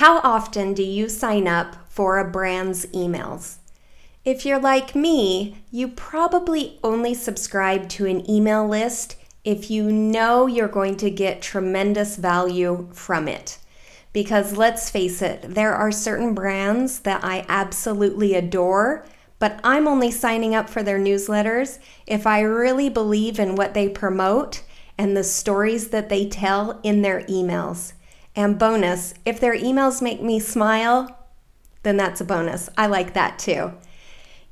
[0.00, 3.56] How often do you sign up for a brand's emails?
[4.24, 10.46] If you're like me, you probably only subscribe to an email list if you know
[10.46, 13.58] you're going to get tremendous value from it.
[14.14, 19.04] Because let's face it, there are certain brands that I absolutely adore,
[19.38, 23.86] but I'm only signing up for their newsletters if I really believe in what they
[23.86, 24.62] promote
[24.96, 27.92] and the stories that they tell in their emails.
[28.36, 31.18] And bonus, if their emails make me smile,
[31.82, 32.68] then that's a bonus.
[32.76, 33.72] I like that too.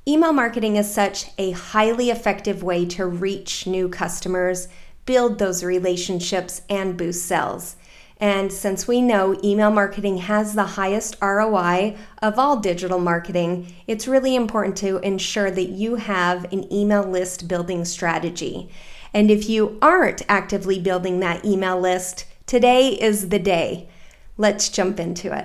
[0.07, 4.69] Email marketing is such a highly effective way to reach new customers,
[5.05, 7.77] build those relationships, and boost sales.
[8.21, 14.09] And since we know email marketing has the highest ROI of all digital marketing, it's
[14.09, 18.71] really important to ensure that you have an email list building strategy.
[19.15, 23.91] And if you aren't actively building that email list, Today is the day.
[24.39, 25.45] Let's jump into it.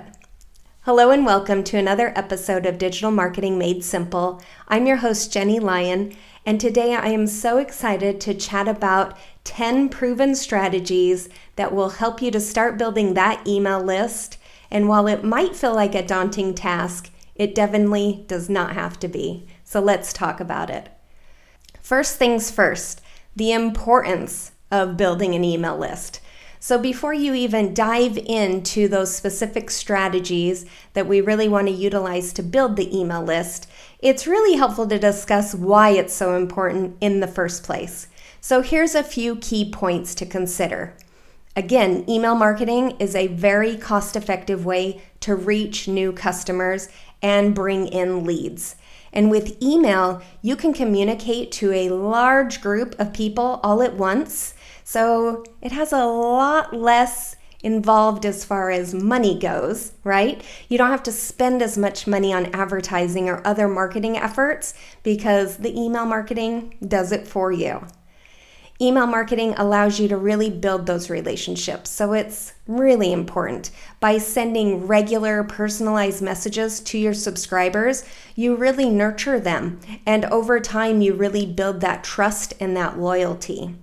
[0.84, 4.42] Hello and welcome to another episode of Digital Marketing Made Simple.
[4.68, 9.90] I'm your host, Jennie Lyon, and today I am so excited to chat about 10
[9.90, 14.38] proven strategies that will help you to start building that email list.
[14.70, 19.08] And while it might feel like a daunting task, it definitely does not have to
[19.08, 19.46] be.
[19.62, 20.88] So let's talk about it.
[21.82, 23.02] First things first,
[23.36, 26.22] the importance of building an email list.
[26.66, 30.64] So, before you even dive into those specific strategies
[30.94, 34.98] that we really want to utilize to build the email list, it's really helpful to
[34.98, 38.08] discuss why it's so important in the first place.
[38.40, 40.96] So, here's a few key points to consider.
[41.54, 46.88] Again, email marketing is a very cost effective way to reach new customers
[47.20, 48.76] and bring in leads.
[49.12, 54.53] And with email, you can communicate to a large group of people all at once
[54.84, 60.44] so it has a lot less involved as far as money goes, right?
[60.68, 65.56] You don't have to spend as much money on advertising or other marketing efforts because
[65.56, 67.86] the email marketing does it for you.
[68.80, 71.88] Email marketing allows you to really build those relationships.
[71.88, 73.70] So it's really important.
[74.00, 79.80] By sending regular personalized messages to your subscribers, you really nurture them.
[80.04, 83.76] And over time, you really build that trust and that loyalty.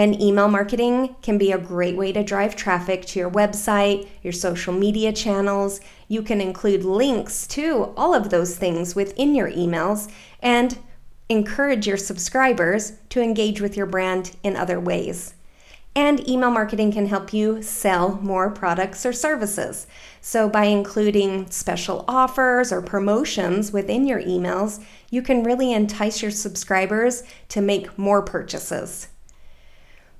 [0.00, 4.32] And email marketing can be a great way to drive traffic to your website, your
[4.32, 5.78] social media channels.
[6.08, 10.10] You can include links to all of those things within your emails
[10.40, 10.78] and
[11.28, 15.34] encourage your subscribers to engage with your brand in other ways.
[15.94, 19.86] And email marketing can help you sell more products or services.
[20.22, 26.30] So, by including special offers or promotions within your emails, you can really entice your
[26.30, 29.08] subscribers to make more purchases.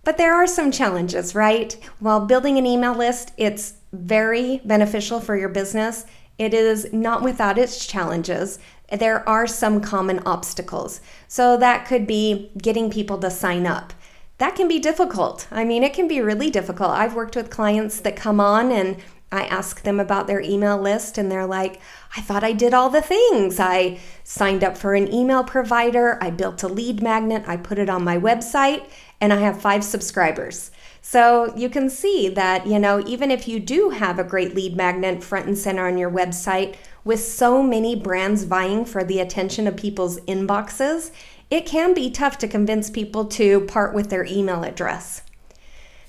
[0.02, 1.76] But there are some challenges, right?
[1.98, 6.06] While building an email list, it's very beneficial for your business.
[6.38, 8.58] It is not without its challenges.
[8.90, 11.00] There are some common obstacles.
[11.28, 13.92] So that could be getting people to sign up.
[14.38, 15.46] That can be difficult.
[15.50, 16.92] I mean, it can be really difficult.
[16.92, 18.96] I've worked with clients that come on and
[19.32, 21.80] I ask them about their email list, and they're like,
[22.16, 23.60] I thought I did all the things.
[23.60, 27.88] I signed up for an email provider, I built a lead magnet, I put it
[27.88, 28.90] on my website,
[29.20, 30.70] and I have five subscribers.
[31.02, 34.76] So you can see that, you know, even if you do have a great lead
[34.76, 39.66] magnet front and center on your website, with so many brands vying for the attention
[39.66, 41.10] of people's inboxes,
[41.50, 45.22] it can be tough to convince people to part with their email address.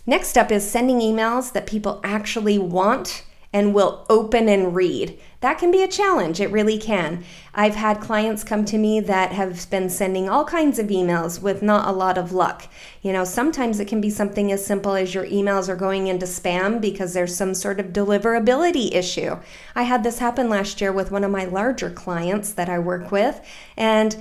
[0.06, 5.20] Next up is sending emails that people actually want and will open and read.
[5.42, 6.40] That can be a challenge.
[6.40, 7.24] It really can.
[7.54, 11.62] I've had clients come to me that have been sending all kinds of emails with
[11.62, 12.68] not a lot of luck.
[13.02, 16.28] You know, sometimes it can be something as simple as your emails are going into
[16.28, 19.38] spam because there's some sort of deliverability issue.
[19.76, 23.12] I had this happen last year with one of my larger clients that I work
[23.12, 23.42] with,
[23.76, 24.16] and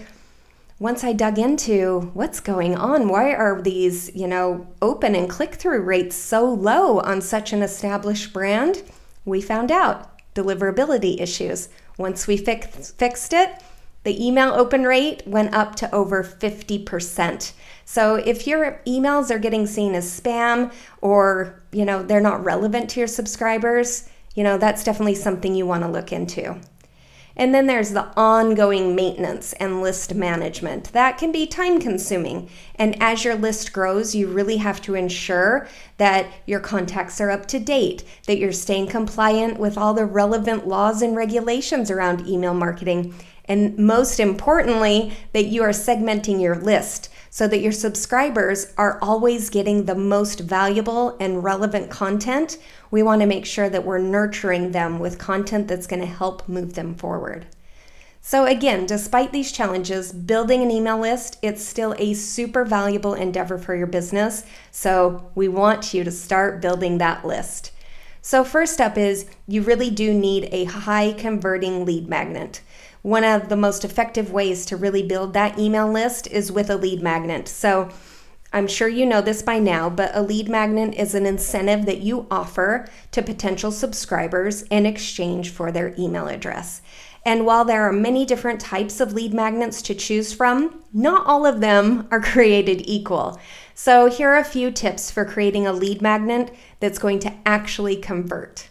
[0.81, 5.57] once I dug into what's going on, why are these, you know, open and click
[5.57, 8.83] through rates so low on such an established brand?
[9.25, 11.69] We found out deliverability issues.
[11.99, 13.63] Once we fix, fixed it,
[14.03, 17.53] the email open rate went up to over 50%.
[17.85, 20.73] So if your emails are getting seen as spam
[21.03, 25.67] or, you know, they're not relevant to your subscribers, you know, that's definitely something you
[25.67, 26.59] want to look into.
[27.41, 30.93] And then there's the ongoing maintenance and list management.
[30.93, 32.51] That can be time consuming.
[32.75, 35.67] And as your list grows, you really have to ensure
[35.97, 40.69] that your contacts are up to date, that you're staying compliant with all the relevant
[40.69, 43.15] laws and regulations around email marketing.
[43.47, 49.49] And most importantly, that you are segmenting your list so that your subscribers are always
[49.49, 52.59] getting the most valuable and relevant content.
[52.91, 56.49] We want to make sure that we're nurturing them with content that's going to help
[56.49, 57.47] move them forward.
[58.21, 63.57] So again, despite these challenges, building an email list, it's still a super valuable endeavor
[63.57, 64.45] for your business.
[64.71, 67.73] So we want you to start building that list.
[68.23, 72.61] So first up is you really do need a high converting lead magnet.
[73.03, 76.77] One of the most effective ways to really build that email list is with a
[76.77, 77.49] lead magnet.
[77.49, 77.91] So
[78.53, 82.01] I'm sure you know this by now, but a lead magnet is an incentive that
[82.01, 86.83] you offer to potential subscribers in exchange for their email address.
[87.25, 91.47] And while there are many different types of lead magnets to choose from, not all
[91.47, 93.39] of them are created equal.
[93.75, 97.97] So, here are a few tips for creating a lead magnet that's going to actually
[97.97, 98.70] convert.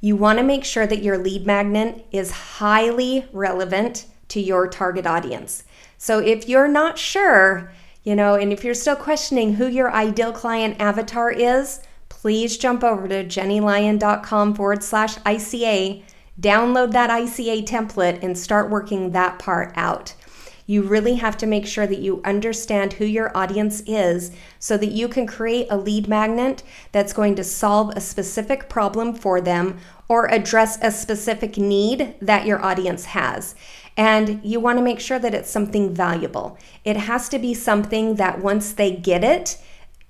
[0.00, 5.06] You want to make sure that your lead magnet is highly relevant to your target
[5.06, 5.64] audience.
[5.98, 10.32] So if you're not sure, you know, and if you're still questioning who your ideal
[10.32, 16.02] client avatar is, please jump over to jennielyon.com forward slash ICA,
[16.40, 20.14] download that ICA template, and start working that part out.
[20.70, 24.30] You really have to make sure that you understand who your audience is
[24.60, 26.62] so that you can create a lead magnet
[26.92, 32.46] that's going to solve a specific problem for them or address a specific need that
[32.46, 33.56] your audience has.
[33.96, 36.56] And you want to make sure that it's something valuable.
[36.84, 39.58] It has to be something that once they get it,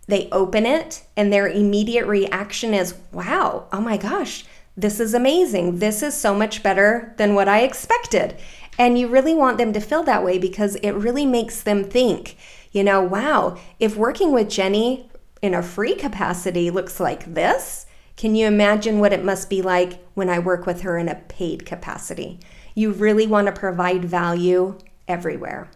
[0.09, 4.45] they open it, and their immediate reaction is, wow, oh my gosh,
[4.77, 5.79] this is amazing.
[5.79, 8.37] This is so much better than what I expected.
[8.81, 12.39] And you really want them to feel that way because it really makes them think,
[12.73, 15.11] you know, wow, if working with Jennie
[15.43, 17.85] in a free capacity looks like this,
[18.17, 21.17] can you imagine what it must be like when I work with her in a
[21.17, 22.41] paid capacity?
[22.75, 25.71] You really want to provide value everywhere.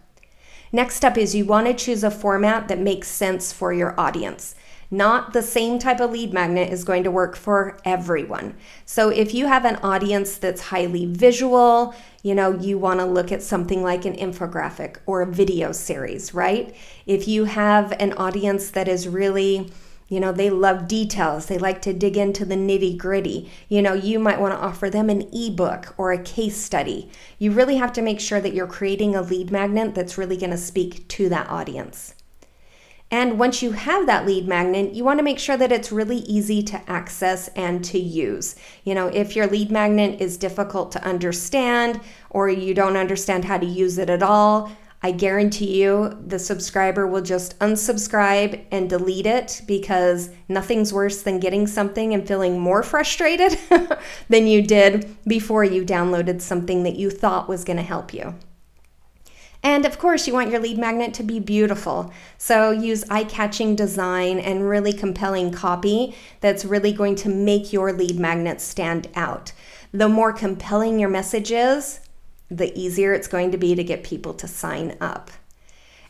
[0.71, 4.55] Next up is you want to choose a format that makes sense for your audience.
[4.89, 8.55] Not the same type of lead magnet is going to work for everyone.
[8.85, 13.31] So if you have an audience that's highly visual, you know, you want to look
[13.31, 16.75] at something like an infographic or a video series, right?
[17.05, 19.71] If you have an audience that is really
[20.07, 21.47] you know, they love details.
[21.47, 23.51] They like to dig into the nitty gritty.
[23.69, 27.09] You know, you might want to offer them an ebook or a case study.
[27.39, 30.51] You really have to make sure that you're creating a lead magnet that's really going
[30.51, 32.14] to speak to that audience.
[33.11, 36.17] And once you have that lead magnet, you want to make sure that it's really
[36.17, 38.55] easy to access and to use.
[38.83, 43.57] You know, if your lead magnet is difficult to understand or you don't understand how
[43.57, 44.71] to use it at all,
[45.03, 51.39] I guarantee you the subscriber will just unsubscribe and delete it because nothing's worse than
[51.39, 53.59] getting something and feeling more frustrated
[54.29, 58.33] than you did before you downloaded something that you thought was going to help you.
[59.65, 62.13] And of course, you want your lead magnet to be beautiful.
[62.37, 67.91] So use eye catching design and really compelling copy that's really going to make your
[67.91, 69.53] lead magnet stand out.
[69.91, 71.99] The more compelling your message is,
[72.47, 75.31] the easier it's going to be to get people to sign up.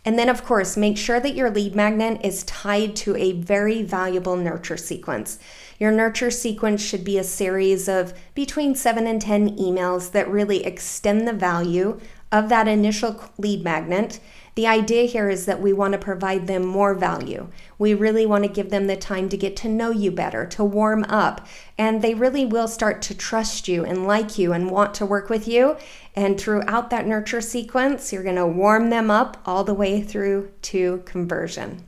[0.03, 3.81] And then, of course, make sure that your lead magnet is tied to a very
[3.81, 5.39] valuable nurture sequence.
[5.79, 10.63] Your nurture sequence should be a series of between seven and 10 emails that really
[10.63, 11.99] extend the value
[12.31, 14.19] of that initial lead magnet,
[14.55, 17.49] the idea here is that we want to provide them more value.
[17.77, 20.63] We really want to give them the time to get to know you better, to
[20.63, 21.45] warm up,
[21.77, 25.29] and they really will start to trust you and like you and want to work
[25.29, 25.75] with you.
[26.15, 30.51] And throughout that nurture sequence, you're going to warm them up all the way through
[30.63, 31.83] to conversion.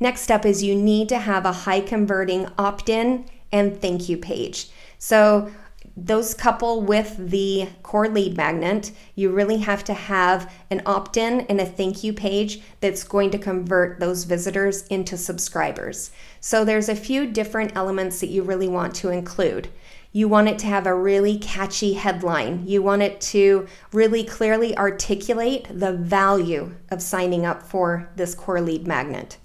[0.00, 4.16] Next up is you need to have a high converting opt in and thank you
[4.16, 4.70] page.
[4.98, 5.52] So
[5.96, 11.42] those couple with the core lead magnet, you really have to have an opt in
[11.42, 16.10] and a thank you page that's going to convert those visitors into subscribers.
[16.40, 19.68] So there's a few different elements that you really want to include.
[20.10, 22.66] You want it to have a really catchy headline.
[22.66, 28.60] You want it to really clearly articulate the value of signing up for this core
[28.60, 29.38] lead magnet.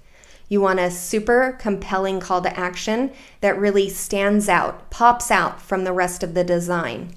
[0.50, 5.84] You want a super compelling call to action that really stands out, pops out from
[5.84, 7.14] the rest of the design.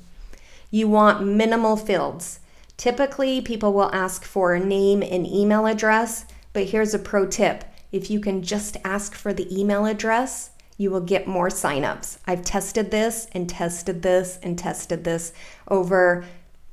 [0.69, 2.39] You want minimal fields.
[2.77, 7.63] Typically, people will ask for a name and email address, but here's a pro tip
[7.91, 12.19] if you can just ask for the email address, you will get more signups.
[12.27, 15.33] I've tested this and tested this and tested this
[15.67, 16.23] over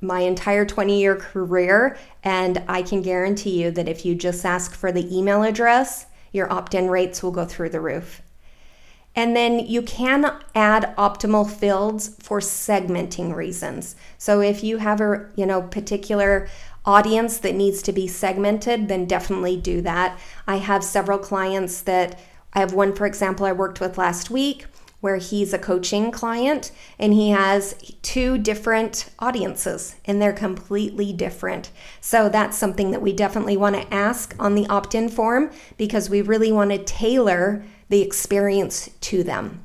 [0.02, 4.74] my entire 20 year career, and I can guarantee you that if you just ask
[4.74, 8.22] for the email address, your opt in rates will go through the roof.
[9.16, 13.96] And then you can add optimal fields for segmenting reasons.
[14.18, 16.48] So if you have a, you know, particular
[16.84, 20.18] audience that needs to be segmented, then definitely do that.
[20.46, 22.18] I have several clients that
[22.52, 24.66] I have one for example I worked with last week
[25.00, 31.70] where he's a coaching client and he has two different audiences and they're completely different.
[32.00, 36.10] So that's something that we definitely want to ask on the opt in form because
[36.10, 39.64] we really want to tailor the experience to them.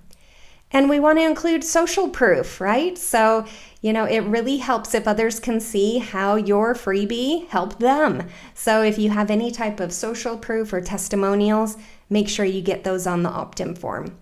[0.71, 2.97] And we want to include social proof, right?
[2.97, 3.45] So,
[3.81, 8.27] you know, it really helps if others can see how your freebie helped them.
[8.55, 11.77] So, if you have any type of social proof or testimonials,
[12.09, 14.17] make sure you get those on the opt in form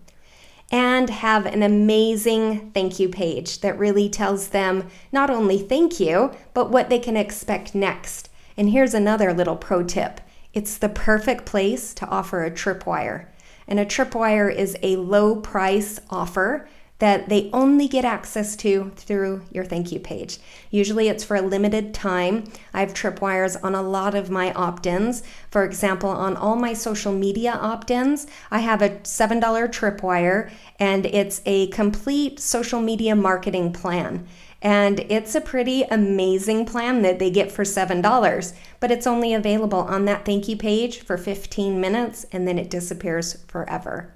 [0.72, 6.32] and have an amazing thank you page that really tells them not only thank you,
[6.54, 8.30] but what they can expect next.
[8.58, 10.22] And here's another little pro tip
[10.54, 13.26] it's the perfect place to offer a tripwire.
[13.68, 16.68] And a tripwire is a low price offer
[17.04, 20.38] that they only get access to through your thank you page.
[20.72, 22.46] Usually it's for a limited time.
[22.74, 25.22] I have tripwires on a lot of my opt ins.
[25.52, 31.06] For example, on all my social media opt ins, I have a $7 tripwire and
[31.08, 34.26] it's a complete social media marketing plan.
[34.62, 39.80] And it's a pretty amazing plan that they get for $7, but it's only available
[39.80, 44.14] on that thank you page for 15 minutes and then it disappears forever.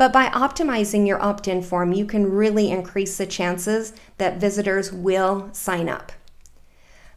[0.00, 4.90] But by optimizing your opt in form, you can really increase the chances that visitors
[4.90, 6.12] will sign up.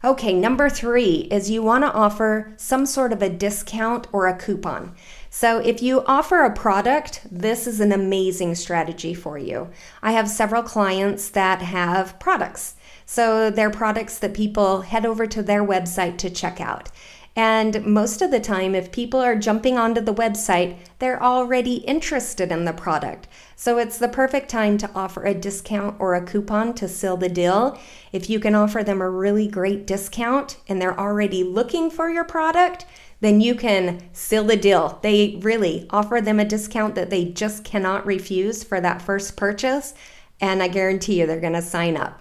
[0.04, 4.36] Okay, number three is you want to offer some sort of a discount or a
[4.36, 4.94] coupon.
[5.30, 9.70] So, if you offer a product, this is an amazing strategy for you.
[10.02, 12.74] I have several clients that have products.
[13.06, 16.90] So, they're products that people head over to their website to check out.
[17.36, 22.52] And most of the time, if people are jumping onto the website, they're already interested
[22.52, 23.26] in the product.
[23.56, 27.28] So it's the perfect time to offer a discount or a coupon to seal the
[27.28, 27.76] deal.
[28.12, 32.24] If you can offer them a really great discount and they're already looking for your
[32.24, 32.86] product,
[33.20, 35.00] then you can seal the deal.
[35.02, 39.94] They really offer them a discount that they just cannot refuse for that first purchase.
[40.40, 42.20] And I guarantee you they're going to sign up.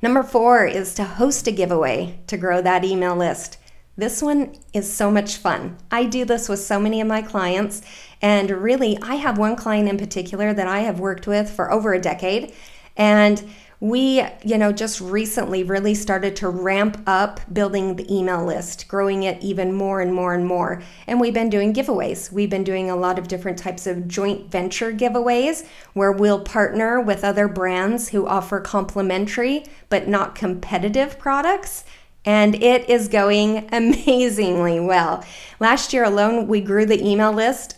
[0.00, 3.58] Number four is to host a giveaway to grow that email list.
[3.98, 5.76] This one is so much fun.
[5.90, 7.82] I do this with so many of my clients,
[8.22, 11.92] and really, I have one client in particular that I have worked with for over
[11.92, 12.54] a decade.
[12.96, 13.42] And
[13.80, 19.24] we, you know, just recently really started to ramp up building the email list, growing
[19.24, 20.82] it even more and more and more.
[21.08, 22.30] And we've been doing giveaways.
[22.32, 27.00] We've been doing a lot of different types of joint venture giveaways where we'll partner
[27.00, 31.84] with other brands who offer complementary but not competitive products
[32.24, 35.24] and it is going amazingly well.
[35.60, 37.76] Last year alone, we grew the email list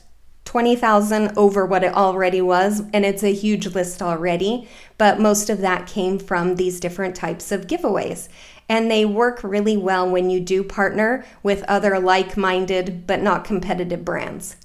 [0.51, 4.69] 20,000 over what it already was, and it's a huge list already.
[4.99, 8.29] But most of that came from these different types of giveaways.
[8.69, 13.45] And they work really well when you do partner with other like minded but not
[13.45, 14.57] competitive brands.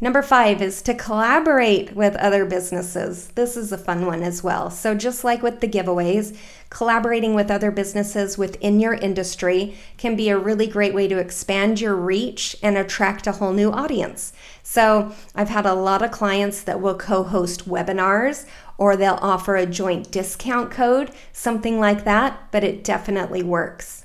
[0.00, 3.28] Number five is to collaborate with other businesses.
[3.34, 4.70] This is a fun one as well.
[4.70, 6.36] So, just like with the giveaways,
[6.70, 11.80] collaborating with other businesses within your industry can be a really great way to expand
[11.80, 14.32] your reach and attract a whole new audience.
[14.62, 19.56] So, I've had a lot of clients that will co host webinars or they'll offer
[19.56, 24.04] a joint discount code, something like that, but it definitely works.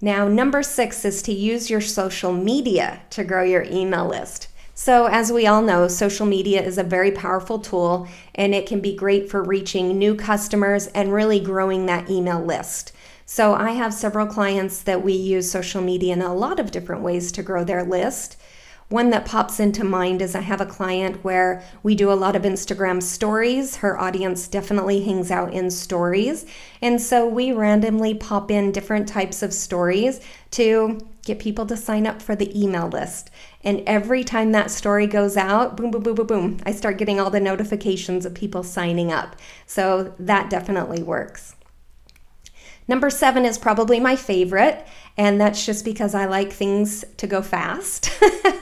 [0.00, 4.48] Now, number six is to use your social media to grow your email list.
[4.84, 8.80] So, as we all know, social media is a very powerful tool and it can
[8.80, 12.90] be great for reaching new customers and really growing that email list.
[13.24, 17.02] So, I have several clients that we use social media in a lot of different
[17.02, 18.36] ways to grow their list.
[18.88, 22.34] One that pops into mind is I have a client where we do a lot
[22.34, 23.76] of Instagram stories.
[23.76, 26.44] Her audience definitely hangs out in stories.
[26.80, 30.20] And so we randomly pop in different types of stories
[30.50, 33.30] to get people to sign up for the email list.
[33.62, 37.20] And every time that story goes out, boom, boom, boom, boom, boom, I start getting
[37.20, 39.36] all the notifications of people signing up.
[39.66, 41.54] So that definitely works.
[42.88, 44.86] Number seven is probably my favorite,
[45.16, 48.10] and that's just because I like things to go fast.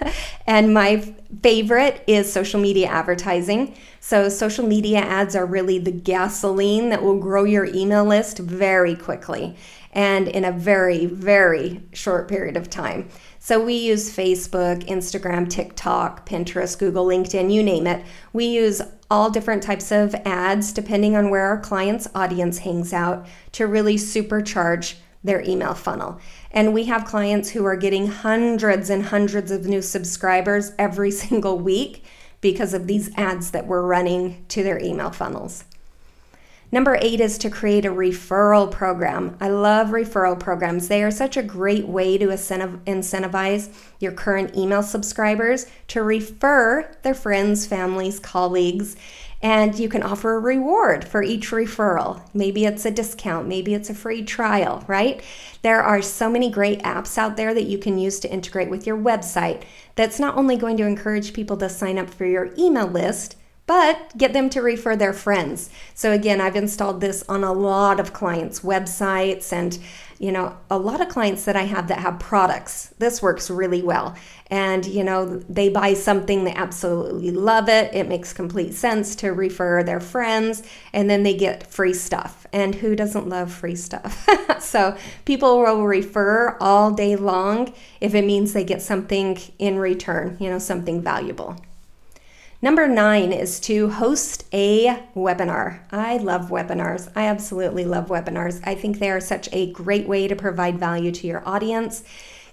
[0.46, 3.74] and my favorite is social media advertising.
[4.00, 8.94] So, social media ads are really the gasoline that will grow your email list very
[8.94, 9.56] quickly
[9.92, 13.08] and in a very, very short period of time.
[13.38, 18.04] So we use Facebook, Instagram, TikTok, Pinterest, Google, LinkedIn, you name it.
[18.32, 23.26] We use all different types of ads depending on where our client's audience hangs out
[23.52, 26.20] to really supercharge their email funnel.
[26.50, 31.58] And we have clients who are getting hundreds and hundreds of new subscribers every single
[31.58, 32.04] week
[32.40, 35.64] because of these ads that we're running to their email funnels.
[36.72, 39.36] Number eight is to create a referral program.
[39.40, 40.86] I love referral programs.
[40.86, 47.14] They are such a great way to incentivize your current email subscribers to refer their
[47.14, 48.94] friends, families, colleagues,
[49.42, 52.22] and you can offer a reward for each referral.
[52.34, 55.22] Maybe it's a discount, maybe it's a free trial, right?
[55.62, 58.86] There are so many great apps out there that you can use to integrate with
[58.86, 59.62] your website
[59.96, 63.36] that's not only going to encourage people to sign up for your email list,
[63.70, 65.70] but get them to refer their friends.
[65.94, 69.78] So again, I've installed this on a lot of clients' websites and
[70.18, 72.92] you know, a lot of clients that I have that have products.
[72.98, 74.16] This works really well.
[74.48, 77.94] And you know, they buy something they absolutely love it.
[77.94, 82.48] It makes complete sense to refer their friends and then they get free stuff.
[82.52, 84.26] And who doesn't love free stuff?
[84.60, 90.36] so, people will refer all day long if it means they get something in return,
[90.40, 91.56] you know, something valuable.
[92.62, 95.80] Number nine is to host a webinar.
[95.90, 97.10] I love webinars.
[97.16, 98.60] I absolutely love webinars.
[98.64, 102.04] I think they are such a great way to provide value to your audience.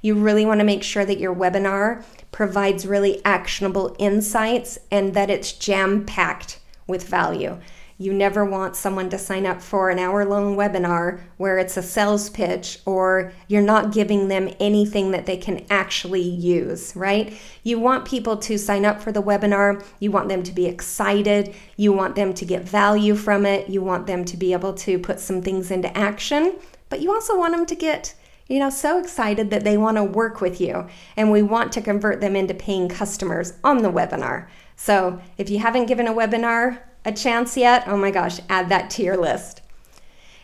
[0.02, 5.30] You really want to make sure that your webinar provides really actionable insights and that
[5.30, 7.58] it's jam packed with value.
[8.00, 11.82] You never want someone to sign up for an hour long webinar where it's a
[11.82, 17.36] sales pitch or you're not giving them anything that they can actually use, right?
[17.64, 19.84] You want people to sign up for the webinar.
[20.00, 21.56] You want them to be excited.
[21.76, 23.68] You want them to get value from it.
[23.68, 26.56] You want them to be able to put some things into action,
[26.90, 28.14] but you also want them to get
[28.48, 30.88] you know, so excited that they want to work with you.
[31.18, 34.48] And we want to convert them into paying customers on the webinar.
[34.78, 38.90] So if you haven't given a webinar, a chance yet, oh my gosh, add that
[38.92, 39.62] to your list.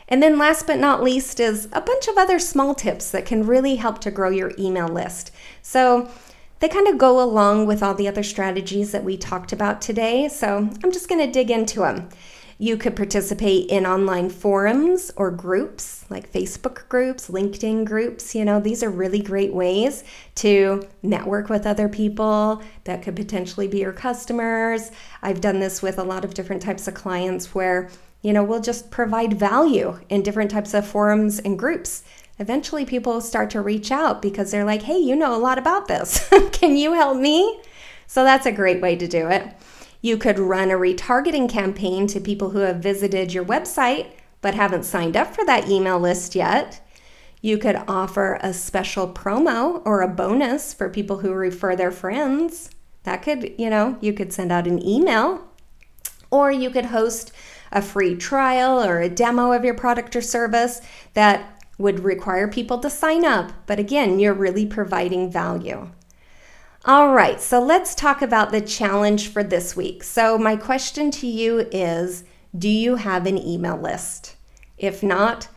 [0.08, 3.46] And then, last but not least, is a bunch of other small tips that can
[3.46, 5.32] really help to grow your email list.
[5.62, 6.10] So,
[6.60, 10.30] they kind of go along with all the other strategies that we talked about today.
[10.30, 12.10] So, I'm just going to dig into them.
[12.58, 18.36] You could participate in online forums or groups like Facebook groups, LinkedIn groups.
[18.36, 20.04] You know, these are really great ways
[20.36, 24.92] to network with other people that could potentially be your customers.
[25.22, 27.90] I've done this with a lot of different types of clients where,
[28.22, 32.04] you know, we'll just provide value in different types of forums and groups.
[32.40, 35.88] Eventually, people start to reach out because they're like, hey, you know a lot about
[35.88, 36.30] this.
[36.52, 37.62] Can you help me?
[38.08, 39.48] So that's a great way to do it.
[40.04, 44.08] You could run a retargeting campaign to people who have visited your website
[44.42, 46.86] but haven't signed up for that email list yet.
[47.42, 52.70] You could offer a special promo or a bonus for people who refer their friends.
[53.04, 55.48] That could, you know, you could send out an email
[56.30, 57.32] or you could host
[57.72, 60.82] a free trial or a demo of your product or service
[61.14, 63.54] that would require people to sign up.
[63.68, 65.92] But again, you're really providing value.
[66.86, 70.04] All right, so let's talk about the challenge for this week.
[70.04, 72.26] So, my question to you is
[72.58, 74.36] Do you have an email list?
[74.78, 75.48] If not,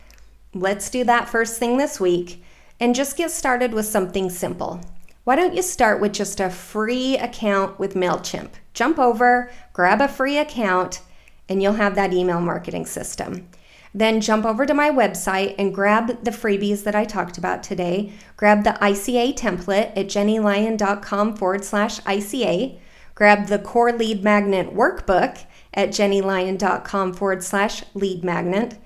[0.53, 2.41] let's do that first thing this week
[2.79, 4.79] and just get started with something simple.
[5.25, 8.51] Why don't you start with just a free account with MailChimp?
[8.73, 11.01] Jump over, grab a free account,
[11.49, 13.49] and you'll have that email marketing system.
[13.93, 18.11] Then jump over to my website and grab the freebies that I talked about today.
[18.35, 22.79] Grab the ICA template at jennielyon.com forward slash ICA.
[23.15, 28.77] Grab the core lead magnet workbook at jennielyon.com forward slash lead magnet.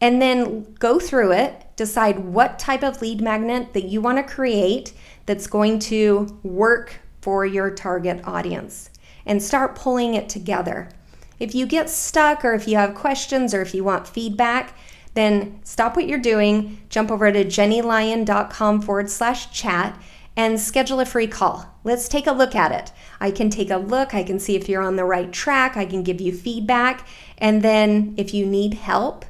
[0.00, 4.34] And then go through it, decide what type of lead magnet that you want to
[4.34, 4.92] create
[5.26, 8.90] that's going to work for your target audience
[9.26, 10.88] and start pulling it together.
[11.38, 14.74] If you get stuck or if you have questions or if you want feedback,
[15.14, 20.00] then stop what you're doing, jump over to jennielyon.com forward slash chat,
[20.36, 21.66] and schedule a free call.
[21.82, 22.92] Let's take a look at it.
[23.20, 25.84] I can take a look, I can see if you're on the right track, I
[25.84, 27.06] can give you feedback,
[27.38, 29.24] and then if you need help,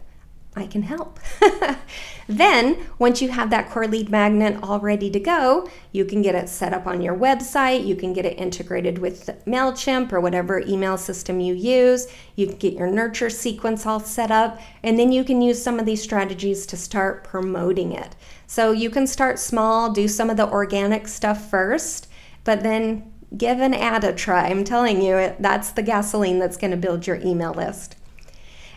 [0.55, 1.18] I can help.
[2.28, 6.34] then, once you have that core lead magnet all ready to go, you can get
[6.34, 7.86] it set up on your website.
[7.86, 12.06] You can get it integrated with MailChimp or whatever email system you use.
[12.36, 15.80] You can get your nurture sequence all set up, and then you can use some
[15.80, 18.14] of these strategies to start promoting it.
[18.46, 22.08] So, you can start small, do some of the organic stuff first,
[22.44, 24.48] but then give an ad a try.
[24.48, 27.96] I'm telling you, that's the gasoline that's going to build your email list.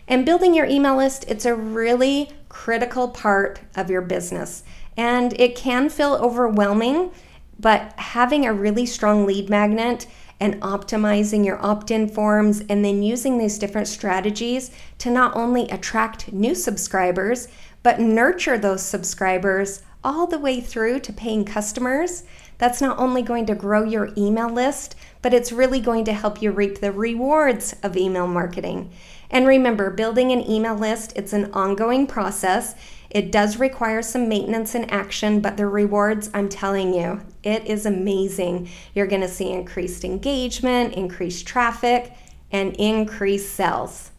[0.08, 4.62] And building your email list, it's a really critical part of your business.
[4.96, 7.12] And it can feel overwhelming,
[7.58, 10.06] but having a really strong lead magnet
[10.40, 15.68] and optimizing your opt in forms and then using these different strategies to not only
[15.68, 17.46] attract new subscribers,
[17.82, 22.24] but nurture those subscribers all the way through to paying customers.
[22.58, 26.40] That's not only going to grow your email list, but it's really going to help
[26.40, 28.90] you reap the rewards of email marketing.
[29.30, 32.74] And remember, building an email list, it's an ongoing process.
[33.10, 37.86] It does require some maintenance and action, but the rewards, I'm telling you, it is
[37.86, 38.68] amazing.
[38.94, 42.12] You're going to see increased engagement, increased traffic,
[42.50, 44.10] and increased sales.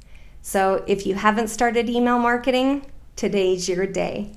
[0.42, 4.34] So if you haven't started email marketing, today's your day.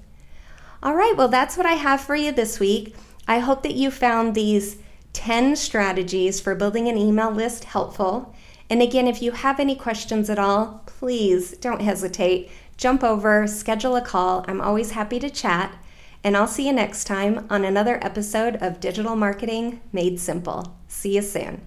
[0.87, 2.95] All right, well, that's what I have for you this week.
[3.27, 4.77] I hope that you found these
[5.15, 8.33] 10 strategies for building an email list helpful.
[8.71, 12.53] And again, if you have any questions at all, please don't hesitate.
[12.77, 14.45] Jump over, schedule a call.
[14.47, 15.77] I'm always happy to chat.
[16.23, 20.77] And I'll see you next time on another episode of Digital Marketing Made Simple.
[20.87, 21.67] See you soon.